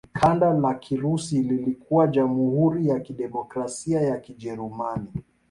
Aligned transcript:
Kanda 0.13 0.53
la 0.53 0.73
Kirusi 0.79 1.41
lilikuwa 1.43 2.07
Jamhuri 2.07 2.87
ya 2.87 2.99
Kidemokrasia 2.99 4.01
ya 4.01 4.17
Kijerumani. 4.19 5.07